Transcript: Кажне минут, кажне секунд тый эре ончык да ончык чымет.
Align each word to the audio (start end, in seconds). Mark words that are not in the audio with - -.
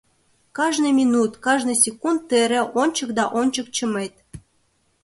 Кажне 0.57 0.89
минут, 0.99 1.31
кажне 1.45 1.73
секунд 1.83 2.19
тый 2.27 2.41
эре 2.45 2.61
ончык 2.81 3.09
да 3.17 3.25
ончык 3.41 3.67
чымет. 3.75 4.13